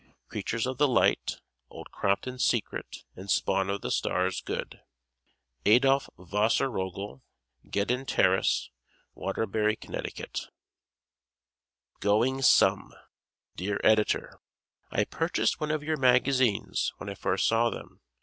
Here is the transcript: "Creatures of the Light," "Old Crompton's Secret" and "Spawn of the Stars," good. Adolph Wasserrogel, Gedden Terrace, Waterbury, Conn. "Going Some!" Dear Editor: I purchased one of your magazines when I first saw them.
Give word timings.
"Creatures 0.29 0.65
of 0.65 0.79
the 0.79 0.87
Light," 0.87 1.41
"Old 1.69 1.91
Crompton's 1.91 2.43
Secret" 2.43 3.03
and 3.15 3.29
"Spawn 3.29 3.69
of 3.69 3.81
the 3.81 3.91
Stars," 3.91 4.41
good. 4.41 4.81
Adolph 5.63 6.09
Wasserrogel, 6.17 7.21
Gedden 7.69 8.07
Terrace, 8.07 8.71
Waterbury, 9.13 9.75
Conn. 9.75 10.03
"Going 11.99 12.41
Some!" 12.41 12.95
Dear 13.55 13.79
Editor: 13.83 14.39
I 14.89 15.03
purchased 15.03 15.59
one 15.59 15.69
of 15.69 15.83
your 15.83 15.97
magazines 15.97 16.91
when 16.97 17.07
I 17.07 17.13
first 17.13 17.47
saw 17.47 17.69
them. 17.69 18.01